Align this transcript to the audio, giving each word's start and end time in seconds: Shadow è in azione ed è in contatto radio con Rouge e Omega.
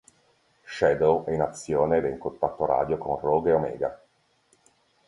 Shadow 0.65 1.25
è 1.27 1.31
in 1.31 1.41
azione 1.43 1.97
ed 1.97 2.05
è 2.05 2.09
in 2.09 2.17
contatto 2.17 2.65
radio 2.65 2.97
con 2.97 3.19
Rouge 3.19 3.49
e 3.51 3.53
Omega. 3.53 4.03